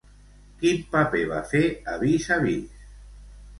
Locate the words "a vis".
1.93-2.27, 2.39-2.83